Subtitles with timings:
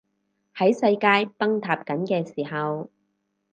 [0.55, 2.89] 喺世界崩塌緊嘅時候